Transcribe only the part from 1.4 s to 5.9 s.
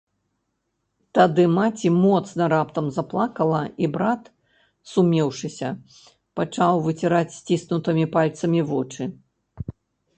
маці моцна раптам заплакала, і брат, сумеўшыся,